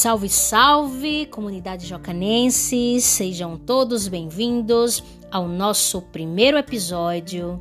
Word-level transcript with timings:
Salve, 0.00 0.30
salve, 0.30 1.26
comunidade 1.26 1.86
jocanense, 1.86 2.98
sejam 3.02 3.58
todos 3.58 4.08
bem-vindos 4.08 5.04
ao 5.30 5.46
nosso 5.46 6.00
primeiro 6.00 6.56
episódio. 6.56 7.60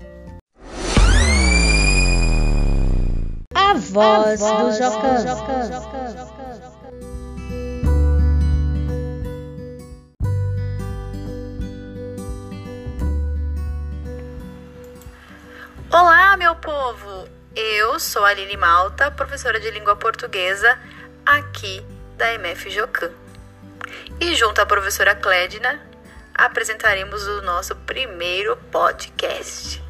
A 3.53 3.73
voz, 3.73 4.41
A 4.41 4.57
voz 4.57 4.77
do 4.77 4.81
Jocan. 4.81 5.25
Olá, 15.91 16.37
meu 16.37 16.55
povo! 16.55 17.27
Eu 17.53 17.99
sou 17.99 18.23
a 18.23 18.33
Lili 18.33 18.55
Malta, 18.55 19.11
professora 19.11 19.59
de 19.59 19.69
língua 19.71 19.97
portuguesa 19.97 20.79
aqui 21.25 21.83
da 22.19 22.33
MF 22.33 22.69
Jocan. 22.69 23.11
E 24.19 24.35
junto 24.35 24.59
à 24.59 24.65
professora 24.65 25.15
Clédina, 25.15 25.81
apresentaremos 26.35 27.25
o 27.25 27.41
nosso 27.41 27.73
primeiro 27.77 28.57
podcast. 28.69 29.81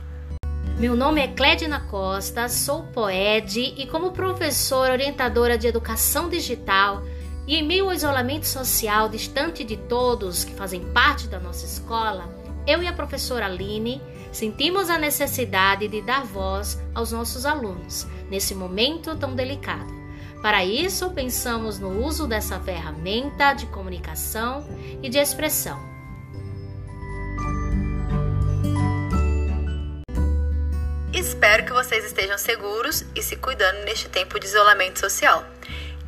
Meu 0.77 0.95
nome 0.95 1.21
é 1.21 1.27
Clédina 1.27 1.81
Costa, 1.89 2.47
sou 2.47 2.83
poede 2.83 3.73
e 3.75 3.87
como 3.87 4.11
professora 4.11 4.93
orientadora 4.93 5.57
de 5.57 5.65
educação 5.65 6.29
digital 6.29 7.03
e 7.47 7.55
em 7.55 7.65
meio 7.65 7.85
ao 7.85 7.93
isolamento 7.93 8.45
social 8.45 9.09
distante 9.09 9.63
de 9.63 9.75
todos 9.75 10.43
que 10.43 10.53
fazem 10.53 10.81
parte 10.93 11.27
da 11.27 11.39
nossa 11.39 11.65
escola, 11.65 12.29
eu 12.67 12.83
e 12.83 12.87
a 12.87 12.93
professora 12.93 13.47
Aline 13.47 13.99
sentimos 14.31 14.91
a 14.91 14.99
necessidade 14.99 15.87
de 15.87 15.99
dar 16.03 16.23
voz 16.23 16.79
aos 16.93 17.11
nossos 17.11 17.43
alunos 17.43 18.05
nesse 18.29 18.53
momento 18.53 19.15
tão 19.15 19.35
delicado. 19.35 19.98
Para 20.41 20.63
isso, 20.63 21.11
pensamos 21.11 21.79
no 21.79 22.03
uso 22.03 22.25
dessa 22.25 22.59
ferramenta 22.61 23.53
de 23.53 23.65
comunicação 23.67 24.65
e 25.03 25.09
de 25.09 25.17
expressão. 25.17 25.77
Espero 31.11 31.65
que 31.65 31.73
vocês 31.73 32.05
estejam 32.05 32.37
seguros 32.37 33.03
e 33.13 33.21
se 33.21 33.35
cuidando 33.35 33.83
neste 33.83 34.07
tempo 34.07 34.39
de 34.39 34.45
isolamento 34.45 34.99
social. 34.99 35.45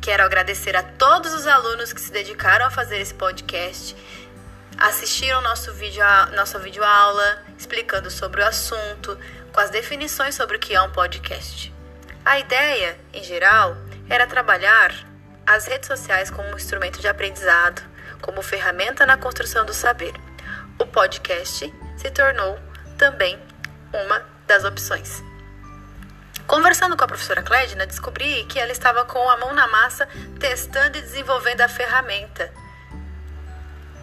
Quero 0.00 0.24
agradecer 0.24 0.74
a 0.74 0.82
todos 0.82 1.34
os 1.34 1.46
alunos 1.46 1.92
que 1.92 2.00
se 2.00 2.10
dedicaram 2.10 2.66
a 2.66 2.70
fazer 2.70 2.98
esse 3.00 3.12
podcast, 3.12 3.94
assistiram 4.78 5.42
nosso 5.42 5.72
vídeo, 5.74 6.02
nossa 6.34 6.58
videoaula 6.58 7.42
explicando 7.58 8.10
sobre 8.10 8.40
o 8.40 8.46
assunto, 8.46 9.18
com 9.52 9.60
as 9.60 9.68
definições 9.68 10.34
sobre 10.34 10.56
o 10.56 10.60
que 10.60 10.74
é 10.74 10.80
um 10.80 10.90
podcast. 10.90 11.72
A 12.24 12.38
ideia, 12.38 12.98
em 13.12 13.22
geral, 13.22 13.76
era 14.12 14.26
trabalhar 14.26 14.94
as 15.46 15.66
redes 15.66 15.86
sociais 15.86 16.30
como 16.30 16.54
instrumento 16.54 17.00
de 17.00 17.08
aprendizado, 17.08 17.80
como 18.20 18.42
ferramenta 18.42 19.06
na 19.06 19.16
construção 19.16 19.64
do 19.64 19.72
saber. 19.72 20.12
O 20.78 20.84
podcast 20.84 21.72
se 21.96 22.10
tornou 22.10 22.58
também 22.98 23.40
uma 23.90 24.22
das 24.46 24.64
opções. 24.64 25.22
Conversando 26.46 26.94
com 26.94 27.04
a 27.04 27.08
professora 27.08 27.42
Clédina, 27.42 27.86
descobri 27.86 28.44
que 28.44 28.58
ela 28.58 28.70
estava 28.70 29.02
com 29.06 29.30
a 29.30 29.38
mão 29.38 29.54
na 29.54 29.66
massa 29.66 30.06
testando 30.38 30.98
e 30.98 31.00
desenvolvendo 31.00 31.62
a 31.62 31.68
ferramenta. 31.68 32.52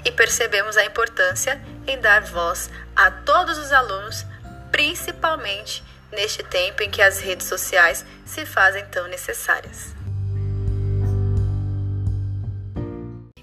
E 0.03 0.11
percebemos 0.11 0.75
a 0.75 0.85
importância 0.85 1.61
em 1.85 1.99
dar 1.99 2.21
voz 2.23 2.71
a 2.95 3.11
todos 3.11 3.59
os 3.59 3.71
alunos, 3.71 4.25
principalmente 4.71 5.83
neste 6.11 6.41
tempo 6.41 6.81
em 6.81 6.89
que 6.89 7.03
as 7.03 7.19
redes 7.19 7.45
sociais 7.45 8.03
se 8.25 8.43
fazem 8.43 8.83
tão 8.87 9.07
necessárias. 9.07 9.98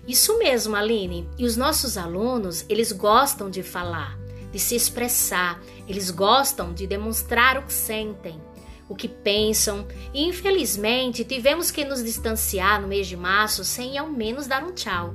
Isso 0.07 0.39
mesmo, 0.39 0.77
Aline. 0.77 1.29
E 1.37 1.45
os 1.45 1.57
nossos 1.57 1.97
alunos, 1.97 2.65
eles 2.69 2.93
gostam 2.93 3.51
de 3.51 3.63
falar, 3.63 4.19
de 4.53 4.59
se 4.59 4.77
expressar, 4.77 5.61
eles 5.89 6.11
gostam 6.11 6.73
de 6.73 6.87
demonstrar 6.87 7.59
o 7.59 7.63
que 7.63 7.73
sentem, 7.73 8.41
o 8.89 8.95
que 8.95 9.09
pensam. 9.09 9.87
E 10.15 10.25
infelizmente 10.25 11.25
tivemos 11.25 11.71
que 11.71 11.85
nos 11.85 12.05
distanciar 12.05 12.81
no 12.81 12.89
mês 12.89 13.07
de 13.07 13.17
março 13.17 13.65
sem 13.65 13.99
ao 13.99 14.09
menos 14.09 14.47
dar 14.47 14.63
um 14.63 14.73
tchau, 14.73 15.15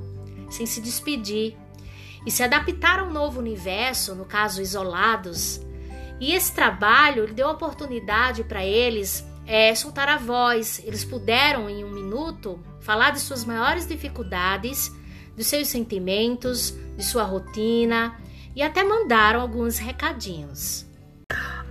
sem 0.50 0.66
se 0.66 0.80
despedir 0.80 1.56
e 2.26 2.30
se 2.30 2.42
adaptar 2.42 3.00
a 3.00 3.04
um 3.04 3.10
novo 3.10 3.40
universo, 3.40 4.14
no 4.14 4.24
caso 4.24 4.60
isolados, 4.60 5.60
e 6.22 6.34
esse 6.34 6.52
trabalho 6.52 7.34
deu 7.34 7.48
oportunidade 7.48 8.44
para 8.44 8.64
eles 8.64 9.26
é, 9.44 9.74
soltar 9.74 10.08
a 10.08 10.18
voz. 10.18 10.80
Eles 10.84 11.04
puderam, 11.04 11.68
em 11.68 11.82
um 11.82 11.90
minuto, 11.90 12.60
falar 12.82 13.10
de 13.10 13.20
suas 13.20 13.44
maiores 13.44 13.86
dificuldades, 13.86 14.92
dos 15.36 15.46
seus 15.46 15.68
sentimentos, 15.68 16.74
de 16.96 17.04
sua 17.04 17.22
rotina 17.22 18.16
e 18.54 18.62
até 18.62 18.84
mandaram 18.84 19.40
alguns 19.40 19.78
recadinhos. 19.78 20.86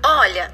Olha, 0.03 0.53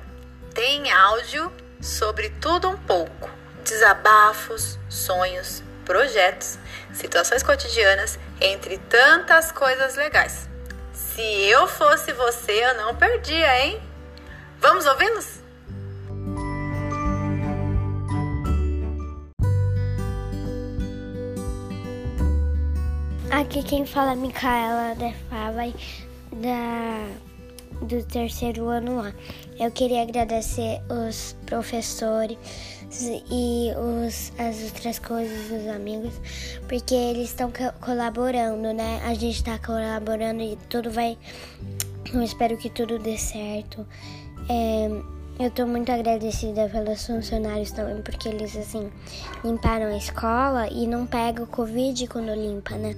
tem 0.54 0.92
áudio 0.92 1.52
sobre 1.80 2.30
tudo 2.42 2.70
um 2.70 2.78
pouco: 2.78 3.30
desabafos, 3.64 4.78
sonhos, 4.90 5.64
projetos, 5.86 6.60
situações 6.94 7.44
cotidianas, 7.44 8.20
entre 8.42 8.78
tantas 8.78 9.52
coisas 9.52 9.96
legais. 9.96 10.50
Se 10.92 11.22
eu 11.22 11.68
fosse 11.68 12.12
você, 12.12 12.52
eu 12.52 12.76
não 12.76 12.96
perdia, 12.96 13.66
hein? 13.66 13.82
Vamos 14.60 14.86
ouvi-los? 14.86 15.37
Aqui 23.38 23.62
quem 23.62 23.86
fala 23.86 24.14
é 24.14 24.16
Micaela 24.16 24.96
Defava 24.96 25.72
da 26.42 27.08
do 27.86 28.04
terceiro 28.04 28.68
ano 28.68 29.00
A. 29.00 29.14
Eu 29.60 29.70
queria 29.70 30.02
agradecer 30.02 30.82
os 30.90 31.38
professores 31.46 32.36
e 33.30 33.70
os, 33.78 34.34
as 34.40 34.64
outras 34.64 34.98
coisas, 34.98 35.52
os 35.52 35.68
amigos, 35.68 36.20
porque 36.68 36.96
eles 36.96 37.30
estão 37.30 37.54
colaborando, 37.80 38.74
né? 38.74 39.04
A 39.06 39.14
gente 39.14 39.36
está 39.36 39.60
colaborando 39.60 40.42
e 40.42 40.58
tudo 40.68 40.90
vai. 40.90 41.16
Eu 42.12 42.24
espero 42.24 42.58
que 42.58 42.72
tudo 42.72 42.98
dê 42.98 43.20
certo. 43.20 43.86
É, 44.50 44.90
eu 45.40 45.52
tô 45.52 45.68
muito 45.68 45.92
agradecida 45.92 46.68
pelos 46.68 47.06
funcionários 47.06 47.72
também, 47.72 48.02
porque 48.02 48.28
eles, 48.28 48.56
assim, 48.56 48.90
limparam 49.44 49.86
a 49.86 49.98
escola 49.98 50.68
e 50.70 50.88
não 50.88 51.06
pega 51.06 51.44
o 51.44 51.48
Covid 51.48 52.08
quando 52.08 52.34
limpa, 52.34 52.76
né? 52.76 52.96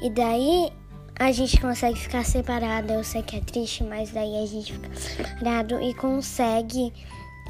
E 0.00 0.08
daí 0.08 0.72
a 1.18 1.32
gente 1.32 1.60
consegue 1.60 1.98
ficar 1.98 2.24
separado. 2.24 2.92
Eu 2.92 3.02
sei 3.02 3.22
que 3.22 3.36
é 3.36 3.40
triste, 3.40 3.82
mas 3.82 4.12
daí 4.12 4.42
a 4.42 4.46
gente 4.46 4.72
fica 4.72 4.94
separado 4.94 5.80
e 5.82 5.92
consegue 5.94 6.92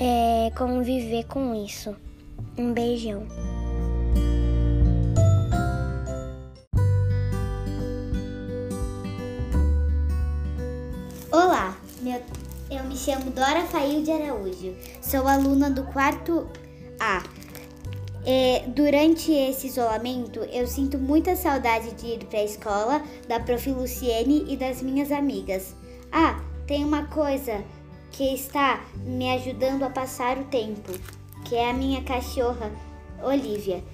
é, 0.01 0.51
conviver 0.57 1.25
com 1.25 1.55
isso. 1.55 1.95
Um 2.57 2.73
beijão. 2.73 3.27
Olá, 11.31 11.77
meu, 12.03 12.21
eu 12.75 12.85
me 12.85 12.97
chamo 12.97 13.31
Dora 13.31 13.67
Fail 13.67 14.03
de 14.03 14.11
Araújo, 14.11 14.75
sou 15.03 15.29
aluna 15.29 15.71
do 15.71 15.85
quarto 15.85 16.49
A. 16.99 17.23
É, 18.25 18.65
durante 18.69 19.31
esse 19.31 19.67
isolamento, 19.67 20.39
eu 20.51 20.67
sinto 20.67 20.97
muita 20.97 21.37
saudade 21.37 21.93
de 21.93 22.07
ir 22.07 22.25
para 22.25 22.39
a 22.39 22.45
escola, 22.45 23.03
da 23.29 23.39
Prof. 23.41 23.71
Luciene 23.71 24.47
e 24.49 24.57
das 24.57 24.81
minhas 24.81 25.13
amigas. 25.13 25.75
Ah, 26.11 26.41
tem 26.67 26.83
uma 26.83 27.05
coisa 27.07 27.63
que 28.11 28.33
está 28.33 28.83
me 29.05 29.31
ajudando 29.33 29.83
a 29.83 29.91
passar 29.91 30.39
o 30.39 30.45
tempo, 30.45 30.93
que 31.45 31.55
é 31.55 31.69
a 31.69 31.75
minha 31.75 32.03
cachorra, 32.03 32.71
Olivia. 33.23 33.85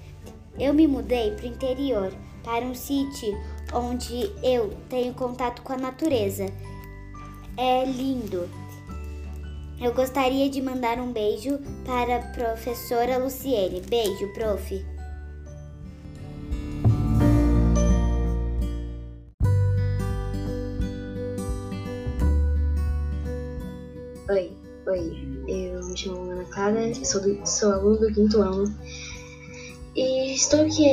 Eu 0.57 0.73
me 0.73 0.87
mudei 0.87 1.31
para 1.31 1.45
o 1.45 1.49
interior, 1.49 2.13
para 2.43 2.63
um 2.63 2.75
sítio 2.75 3.37
onde 3.73 4.31
eu 4.41 4.73
tenho 4.87 5.13
contato 5.13 5.63
com 5.63 5.73
a 5.73 5.77
natureza. 5.77 6.45
É 7.57 7.83
lindo. 7.83 8.47
Eu 9.81 9.93
gostaria 9.93 10.49
de 10.49 10.61
mandar 10.61 10.99
um 10.99 11.13
beijo 11.13 11.57
para 11.85 12.17
a 12.17 12.21
professora 12.33 13.17
Luciene. 13.17 13.81
Beijo, 13.81 14.27
prof. 14.33 14.85
Oi, 24.29 24.51
oi, 24.85 25.27
eu 25.47 25.85
me 25.87 25.97
chamo 25.97 26.29
Ana 26.29 26.43
Clara, 26.43 26.93
sou, 26.93 27.21
do, 27.21 27.47
sou 27.47 27.71
aluno 27.71 27.99
do 27.99 28.13
quinto 28.13 28.41
ano 28.41 28.65
e 29.95 30.33
estou 30.33 30.65
aqui, 30.65 30.87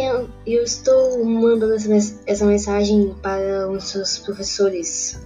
eu 0.47 0.63
estou 0.63 1.25
mandando 1.25 1.75
essa, 1.75 2.21
essa 2.25 2.47
mensagem 2.47 3.15
para 3.21 3.69
os 3.69 3.85
seus 3.89 4.21
professores 4.21 5.21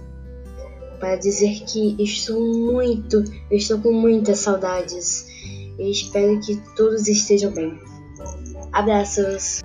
para 1.01 1.17
dizer 1.17 1.65
que 1.65 2.01
estou 2.01 2.39
muito, 2.39 3.23
estou 3.49 3.79
com 3.79 3.91
muitas 3.91 4.39
saudades 4.39 5.27
e 5.77 5.91
espero 5.91 6.39
que 6.39 6.55
todos 6.77 7.07
estejam 7.07 7.51
bem. 7.51 7.77
Abraços! 8.71 9.61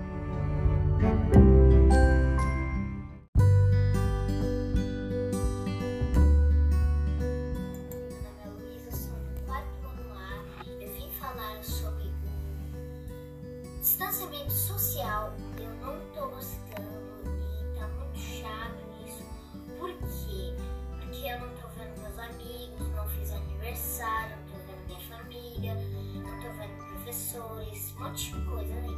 Professores, 27.47 27.93
um 27.95 28.03
monte 28.03 28.33
de 28.33 28.45
coisa 28.45 28.73
ali. 28.73 28.97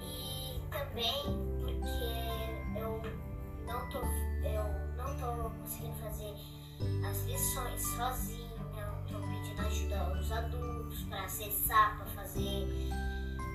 E 0.00 0.60
também 0.70 1.22
porque 1.60 2.80
eu 2.80 3.02
não 3.66 3.90
tô, 3.90 3.98
eu 3.98 4.64
não 4.96 5.16
tô 5.16 5.50
conseguindo 5.50 5.96
fazer 5.96 6.34
as 7.08 7.24
lições 7.24 7.80
sozinha, 7.96 8.50
tô 9.08 9.18
pedindo 9.18 9.60
ajuda 9.60 10.00
aos 10.00 10.32
adultos 10.32 11.02
para 11.04 11.24
acessar, 11.24 11.98
para 11.98 12.06
fazer 12.06 12.68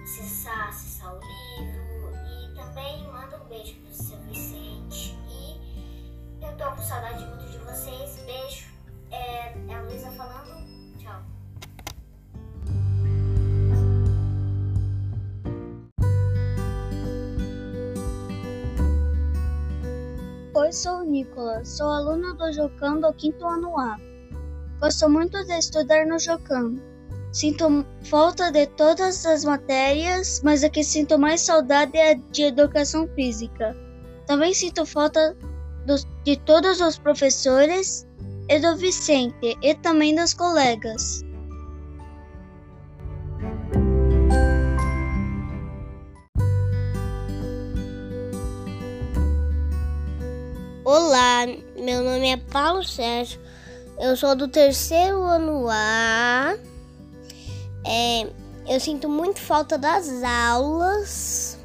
acessar, 0.03 0.69
acessar 0.69 1.13
o 1.13 1.19
livro. 1.19 2.13
E 2.27 2.55
também 2.55 3.03
manda 3.11 3.41
um 3.41 3.47
beijo 3.47 3.75
pro 3.81 3.93
seu 3.93 4.17
Vicente. 4.23 5.17
E 5.29 6.43
eu 6.43 6.57
tô 6.57 6.71
com 6.71 6.81
saudade 6.81 7.25
muito 7.25 7.49
de 7.51 7.57
vocês, 7.59 8.23
beijo, 8.25 8.67
é, 9.11 9.57
é 9.69 9.75
a 9.75 9.81
Luísa 9.81 10.11
falando, 10.11 10.66
Oi, 20.67 20.73
sou 20.73 20.97
o 20.97 21.03
Nicolas, 21.03 21.77
sou 21.77 21.87
aluno 21.87 22.33
do 22.33 22.51
Jocam 22.51 22.99
do 22.99 23.13
quinto 23.13 23.47
ano 23.47 23.79
A. 23.79 23.97
Gosto 24.81 25.09
muito 25.09 25.41
de 25.45 25.57
estudar 25.57 26.05
no 26.05 26.19
Jocam. 26.19 26.77
Sinto 27.31 27.85
falta 28.03 28.51
de 28.51 28.67
todas 28.67 29.25
as 29.25 29.45
matérias, 29.45 30.41
mas 30.43 30.65
a 30.65 30.69
que 30.69 30.83
sinto 30.83 31.17
mais 31.17 31.39
saudade 31.39 31.97
é 31.97 32.15
de 32.15 32.43
educação 32.43 33.07
física. 33.15 33.73
Também 34.25 34.53
sinto 34.53 34.85
falta 34.85 35.37
dos, 35.85 36.05
de 36.25 36.35
todos 36.35 36.81
os 36.81 36.99
professores 36.99 38.05
e 38.49 38.59
do 38.59 38.75
Vicente 38.75 39.57
e 39.61 39.73
também 39.75 40.13
dos 40.15 40.33
colegas. 40.33 41.23
Olá, 50.89 51.45
meu 51.75 52.01
nome 52.01 52.29
é 52.29 52.37
Paulo 52.37 52.81
Sérgio, 52.81 53.41
eu 53.99 54.15
sou 54.15 54.33
do 54.37 54.47
terceiro 54.47 55.21
ano 55.21 55.67
A. 55.69 56.57
É, 57.85 58.25
eu 58.65 58.79
sinto 58.79 59.09
muito 59.09 59.37
falta 59.37 59.77
das 59.77 60.07
aulas, 60.23 61.59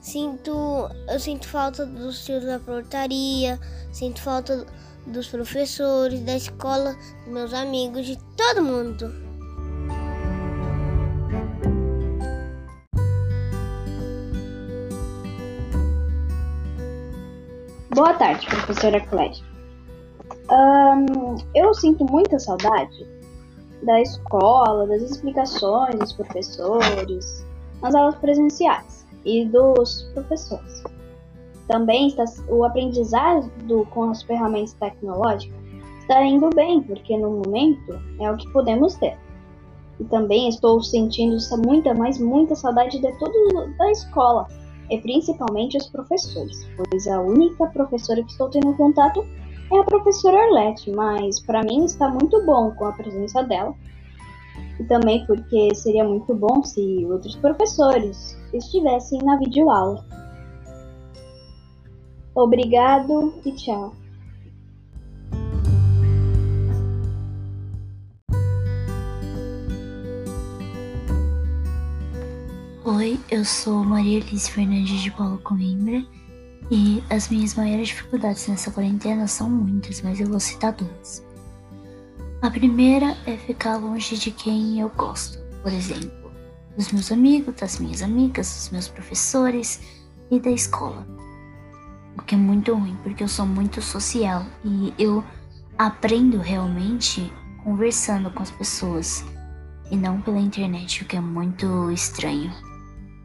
sinto, 0.00 0.88
eu 1.06 1.20
sinto 1.20 1.46
falta 1.46 1.84
dos 1.84 2.24
tios 2.24 2.42
da 2.42 2.58
portaria, 2.58 3.60
sinto 3.92 4.22
falta 4.22 4.66
dos 5.06 5.28
professores, 5.28 6.20
da 6.20 6.34
escola, 6.34 6.96
dos 7.24 7.34
meus 7.34 7.52
amigos, 7.52 8.06
de 8.06 8.16
todo 8.38 8.62
mundo. 8.62 9.29
Boa 18.00 18.14
tarde, 18.14 18.46
professora 18.46 18.98
Clédia. 18.98 19.44
Um, 20.50 21.36
eu 21.54 21.74
sinto 21.74 22.02
muita 22.10 22.38
saudade 22.38 23.06
da 23.82 24.00
escola, 24.00 24.86
das 24.86 25.02
explicações 25.02 25.98
dos 25.98 26.14
professores, 26.14 27.44
nas 27.82 27.94
aulas 27.94 28.14
presenciais 28.14 29.06
e 29.26 29.44
dos 29.44 30.10
professores. 30.14 30.82
Também 31.68 32.08
está, 32.08 32.24
o 32.48 32.64
aprendizado 32.64 33.50
com 33.90 34.10
as 34.10 34.22
ferramentas 34.22 34.72
tecnológicas 34.72 35.60
está 36.00 36.24
indo 36.24 36.48
bem, 36.54 36.80
porque 36.80 37.18
no 37.18 37.42
momento 37.44 38.00
é 38.18 38.30
o 38.30 38.36
que 38.38 38.50
podemos 38.50 38.94
ter. 38.94 39.18
E 40.00 40.04
também 40.04 40.48
estou 40.48 40.82
sentindo 40.82 41.36
muita, 41.66 41.92
mas 41.92 42.18
muita 42.18 42.54
saudade 42.54 42.98
de 42.98 43.12
tudo 43.18 43.76
da 43.76 43.90
escola, 43.90 44.48
e 44.90 45.00
principalmente 45.00 45.76
os 45.76 45.86
professores, 45.86 46.68
pois 46.76 47.06
a 47.06 47.20
única 47.20 47.66
professora 47.68 48.22
que 48.22 48.32
estou 48.32 48.50
tendo 48.50 48.76
contato 48.76 49.24
é 49.72 49.78
a 49.78 49.84
professora 49.84 50.36
Arlete, 50.36 50.90
mas 50.90 51.40
para 51.40 51.62
mim 51.62 51.84
está 51.84 52.08
muito 52.08 52.44
bom 52.44 52.72
com 52.72 52.86
a 52.86 52.92
presença 52.92 53.42
dela. 53.42 53.74
E 54.80 54.84
também 54.84 55.24
porque 55.26 55.74
seria 55.74 56.04
muito 56.04 56.34
bom 56.34 56.62
se 56.64 57.06
outros 57.06 57.36
professores 57.36 58.36
estivessem 58.52 59.20
na 59.22 59.36
videoaula. 59.38 60.04
Obrigado 62.34 63.34
e 63.44 63.52
tchau. 63.52 63.99
Oi, 73.00 73.18
eu 73.30 73.46
sou 73.46 73.82
Maria 73.82 74.20
Alice 74.20 74.50
Fernandes 74.50 75.00
de 75.00 75.10
Paulo 75.10 75.38
Coimbra 75.38 76.04
e 76.70 77.02
as 77.08 77.30
minhas 77.30 77.54
maiores 77.54 77.88
dificuldades 77.88 78.46
nessa 78.46 78.70
quarentena 78.70 79.26
são 79.26 79.48
muitas, 79.48 80.02
mas 80.02 80.20
eu 80.20 80.26
vou 80.26 80.38
citar 80.38 80.74
duas. 80.74 81.24
A 82.42 82.50
primeira 82.50 83.16
é 83.24 83.38
ficar 83.38 83.78
longe 83.78 84.18
de 84.18 84.30
quem 84.30 84.80
eu 84.80 84.90
gosto, 84.90 85.38
por 85.62 85.72
exemplo, 85.72 86.30
dos 86.76 86.92
meus 86.92 87.10
amigos, 87.10 87.54
das 87.54 87.78
minhas 87.78 88.02
amigas, 88.02 88.54
dos 88.54 88.68
meus 88.68 88.88
professores 88.88 89.80
e 90.30 90.38
da 90.38 90.50
escola. 90.50 91.06
O 92.18 92.22
que 92.22 92.34
é 92.34 92.38
muito 92.38 92.74
ruim, 92.74 92.98
porque 93.02 93.22
eu 93.24 93.28
sou 93.28 93.46
muito 93.46 93.80
social 93.80 94.44
e 94.62 94.92
eu 94.98 95.24
aprendo 95.78 96.36
realmente 96.36 97.32
conversando 97.64 98.30
com 98.30 98.42
as 98.42 98.50
pessoas 98.50 99.24
e 99.90 99.96
não 99.96 100.20
pela 100.20 100.38
internet, 100.38 101.02
o 101.02 101.06
que 101.06 101.16
é 101.16 101.20
muito 101.22 101.90
estranho. 101.90 102.52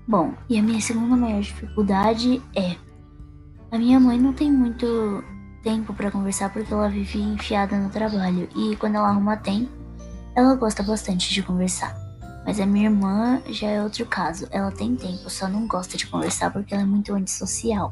Bom, 0.08 0.34
e 0.48 0.60
a 0.60 0.64
minha 0.64 0.80
segunda 0.80 1.16
maior 1.16 1.42
dificuldade 1.42 2.42
é: 2.56 2.76
a 3.72 3.78
minha 3.78 4.00
mãe 4.00 4.20
não 4.20 4.34
tem 4.34 4.52
muito 4.52 5.24
tempo 5.64 5.94
para 5.94 6.12
conversar 6.12 6.54
porque 6.54 6.72
ela 6.72 6.88
vive 6.88 7.20
enfiada 7.20 7.76
no 7.76 7.90
trabalho 7.90 8.48
e 8.56 8.76
quando 8.76 8.96
ela 8.96 9.10
arruma 9.10 9.36
tempo, 9.36 9.72
ela 10.36 10.56
gosta 10.56 10.84
bastante 10.84 11.34
de 11.34 11.42
conversar. 11.42 11.96
Mas 12.46 12.60
a 12.60 12.66
minha 12.66 12.86
irmã 12.86 13.42
já 13.50 13.68
é 13.68 13.82
outro 13.82 14.06
caso. 14.06 14.48
Ela 14.52 14.72
tem 14.72 14.96
tempo, 14.96 15.28
só 15.30 15.48
não 15.48 15.66
gosta 15.66 15.98
de 15.98 16.06
conversar 16.06 16.54
porque 16.54 16.76
ela 16.76 16.84
é 16.84 16.86
muito 16.86 17.12
antissocial. 17.14 17.92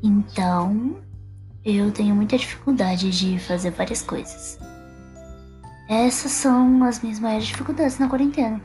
Então, 0.00 0.96
eu 1.64 1.90
tenho 1.90 2.14
muita 2.14 2.38
dificuldade 2.38 3.10
de 3.10 3.38
fazer 3.40 3.72
várias 3.72 4.00
coisas. 4.00 4.58
Essas 5.88 6.30
são 6.30 6.84
as 6.84 7.02
minhas 7.02 7.18
maiores 7.18 7.46
dificuldades 7.48 7.98
na 7.98 8.08
quarentena. 8.08 8.60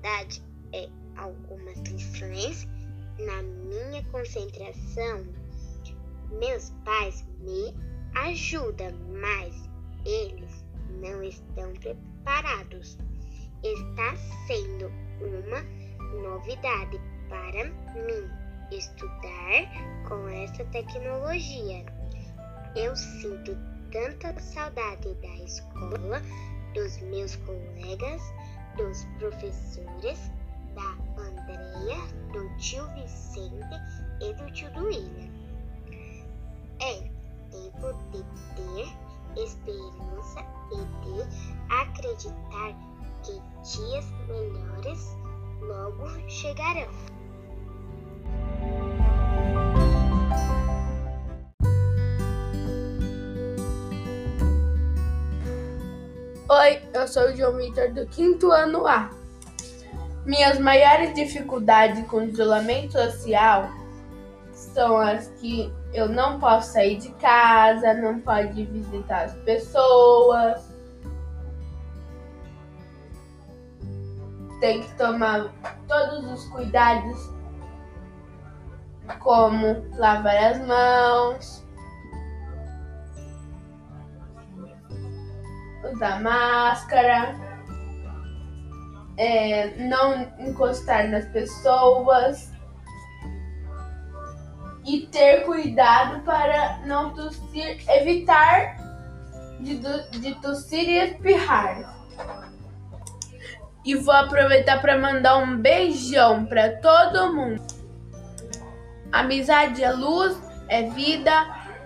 Dificuldade 0.00 0.42
é 0.72 0.88
algumas 1.16 1.78
lições 1.80 2.66
na 3.18 3.42
minha 3.42 4.02
concentração. 4.10 5.26
Meus 6.30 6.70
pais 6.84 7.24
me 7.40 7.74
ajudam, 8.14 8.92
mas 9.20 9.68
eles 10.04 10.64
não 11.00 11.22
estão 11.22 11.72
preparados. 11.74 12.96
Está 13.62 14.16
sendo 14.46 14.90
uma 15.20 15.60
novidade 16.22 16.98
para 17.28 17.64
mim 17.64 18.30
estudar 18.72 20.08
com 20.08 20.28
essa 20.28 20.64
tecnologia. 20.66 21.84
Eu 22.76 22.96
sinto 22.96 23.56
tanta 23.90 24.38
saudade 24.40 25.12
da 25.14 25.44
escola 25.44 26.22
dos 26.72 26.98
meus 27.02 27.36
colegas, 27.36 28.22
dos 28.80 29.04
professores, 29.18 30.32
da 30.74 30.96
Andrea, 31.20 31.98
do 32.32 32.48
tio 32.56 32.86
Vicente 32.94 33.76
e 34.22 34.32
do 34.32 34.50
tio 34.52 34.70
Duília. 34.72 35.30
É 36.80 36.94
tempo 37.50 37.92
de 38.10 38.24
ter 38.56 39.42
esperança 39.42 40.40
e 40.72 40.78
de 41.04 41.74
acreditar 41.74 42.74
que 43.22 43.38
dias 43.62 44.06
melhores 44.26 45.16
logo 45.60 46.08
chegarão. 46.30 47.19
Eu 57.00 57.08
sou 57.08 57.30
o 57.30 57.36
João 57.36 57.56
Vitor 57.56 57.92
do 57.92 58.06
quinto 58.06 58.52
ano 58.52 58.86
A. 58.86 59.10
Minhas 60.26 60.58
maiores 60.58 61.14
dificuldades 61.14 62.06
com 62.08 62.22
isolamento 62.22 62.92
social 62.92 63.70
são 64.52 64.98
as 64.98 65.28
que 65.40 65.72
eu 65.94 66.08
não 66.08 66.38
posso 66.38 66.74
sair 66.74 66.98
de 66.98 67.10
casa, 67.12 67.94
não 67.94 68.20
pode 68.20 68.64
visitar 68.66 69.24
as 69.24 69.34
pessoas. 69.38 70.62
Tem 74.60 74.82
que 74.82 74.94
tomar 74.98 75.50
todos 75.88 76.30
os 76.30 76.48
cuidados, 76.50 77.18
como 79.20 79.86
lavar 79.96 80.36
as 80.36 80.66
mãos, 80.66 81.64
usar 85.92 86.20
máscara, 86.20 87.34
é, 89.16 89.76
não 89.76 90.32
encostar 90.38 91.08
nas 91.08 91.26
pessoas 91.26 92.50
e 94.86 95.06
ter 95.06 95.44
cuidado 95.44 96.20
para 96.20 96.78
não 96.86 97.12
tossir, 97.14 97.84
evitar 97.88 98.76
de, 99.60 99.76
de 100.18 100.34
tossir 100.36 100.88
e 100.88 100.98
espirrar. 100.98 101.96
E 103.84 103.94
vou 103.94 104.14
aproveitar 104.14 104.80
para 104.80 104.98
mandar 104.98 105.36
um 105.38 105.56
beijão 105.56 106.46
para 106.46 106.76
todo 106.76 107.34
mundo. 107.34 107.62
Amizade 109.12 109.82
é 109.82 109.90
luz, 109.90 110.40
é 110.68 110.82
vida, 110.90 111.32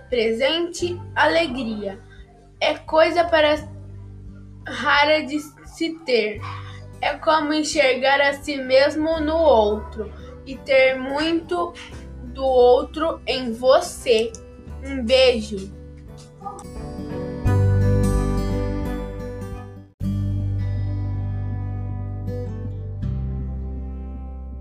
presente, 0.09 0.99
alegria. 1.15 1.99
É 2.59 2.75
coisa 2.75 3.23
para 3.23 3.57
rara 4.67 5.23
de 5.23 5.39
se 5.39 5.93
ter. 6.05 6.39
É 7.01 7.17
como 7.17 7.53
enxergar 7.53 8.19
a 8.19 8.33
si 8.33 8.57
mesmo 8.57 9.19
no 9.19 9.37
outro 9.37 10.11
e 10.45 10.55
ter 10.57 10.95
muito 10.95 11.73
do 12.33 12.43
outro 12.43 13.21
em 13.27 13.51
você. 13.51 14.31
Um 14.83 15.03
beijo. 15.03 15.71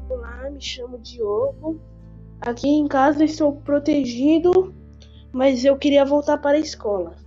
Olá, 0.09 0.51
me 0.51 0.61
chamo 0.61 0.99
Diogo. 0.99 1.81
Aqui 2.41 2.69
em 2.69 2.87
casa 2.87 3.25
estou 3.25 3.57
protegido, 3.57 4.75
mas 5.33 5.65
eu 5.65 5.77
queria 5.79 6.05
voltar 6.05 6.39
para 6.39 6.59
a 6.59 6.61
escola. 6.61 7.24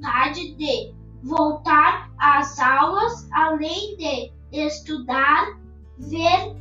Vontade 0.00 0.54
de 0.54 0.94
voltar 1.22 2.10
às 2.18 2.58
aulas, 2.58 3.28
além 3.32 3.96
de 3.96 4.32
estudar, 4.50 5.46
ver 5.98 6.56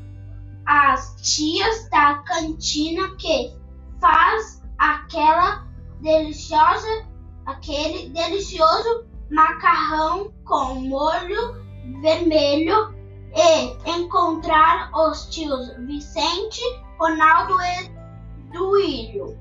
as 0.65 1.15
tias 1.21 1.89
da 1.89 2.15
cantina 2.15 3.15
que 3.15 3.53
faz 3.99 4.61
aquela 4.77 5.65
deliciosa, 6.01 7.07
aquele 7.45 8.09
delicioso 8.09 9.05
macarrão 9.31 10.31
com 10.43 10.75
molho 10.75 11.63
vermelho 12.01 12.93
e 13.33 13.89
encontrar 13.89 14.91
os 14.93 15.27
tios 15.27 15.75
Vicente, 15.85 16.61
Ronaldo 16.99 17.55
e 17.61 18.51
Duílio. 18.51 19.37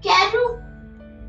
Quero 0.00 0.63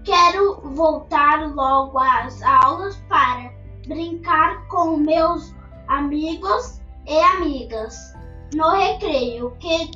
Quero 0.05 0.61
voltar 0.61 1.51
logo 1.55 1.97
às 1.97 2.39
aulas 2.43 2.95
para 3.09 3.51
brincar 3.87 4.67
com 4.67 4.97
meus 4.97 5.51
amigos 5.87 6.79
e 7.07 7.19
amigas 7.19 8.13
no 8.53 8.69
recreio 8.69 9.55
que 9.59 9.89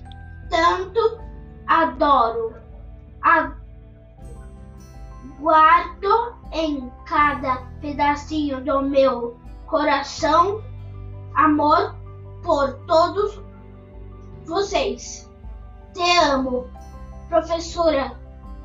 tanto 0.50 1.20
adoro. 1.68 2.56
Guardo 5.39 6.36
em 6.54 6.92
cada 7.06 7.58
pedacinho 7.80 8.63
do 8.66 8.82
meu 8.82 9.38
coração 9.68 10.63
amor 11.36 11.96
por 12.44 12.74
todos 12.88 13.39
vocês. 14.46 15.30
Te 15.94 16.18
amo, 16.18 16.68
professora 17.30 18.18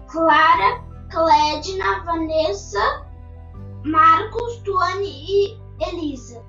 Clara 0.09 0.84
Clédina, 1.15 2.01
Vanessa, 2.01 3.07
Marcos, 3.85 4.57
Tuane 4.65 5.07
e 5.07 5.57
Elisa. 5.81 6.45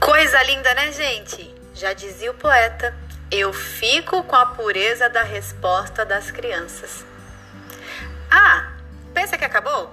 Coisa 0.00 0.42
linda, 0.44 0.72
né, 0.72 0.90
gente? 0.90 1.54
Já 1.74 1.92
dizia 1.92 2.30
o 2.30 2.34
poeta, 2.34 2.96
eu 3.30 3.52
fico 3.52 4.22
com 4.22 4.36
a 4.36 4.46
pureza 4.46 5.10
da 5.10 5.22
resposta 5.22 6.06
das 6.06 6.30
crianças. 6.30 7.04
Ah, 8.30 8.72
pensa 9.12 9.36
que 9.36 9.44
acabou? 9.44 9.92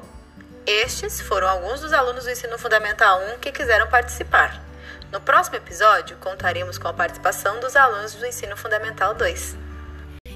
Estes 0.65 1.19
foram 1.19 1.49
alguns 1.49 1.81
dos 1.81 1.91
alunos 1.91 2.23
do 2.23 2.31
Ensino 2.31 2.57
Fundamental 2.57 3.19
1 3.35 3.39
que 3.39 3.51
quiseram 3.51 3.89
participar. 3.89 4.70
No 5.11 5.19
próximo 5.19 5.57
episódio, 5.57 6.15
contaremos 6.17 6.77
com 6.77 6.87
a 6.87 6.93
participação 6.93 7.59
dos 7.59 7.75
alunos 7.75 8.15
do 8.15 8.25
Ensino 8.25 8.55
Fundamental 8.55 9.13
2. 9.13 9.57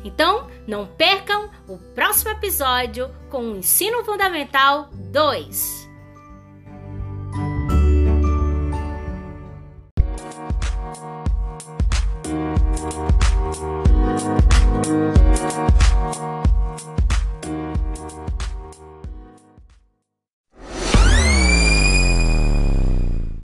Então, 0.03 0.51
não 0.67 0.85
percam 0.85 1.49
o 1.67 1.77
próximo 1.77 2.31
episódio 2.31 3.09
com 3.29 3.53
o 3.53 3.55
Ensino 3.55 4.03
Fundamental 4.03 4.89
2. 4.91 5.84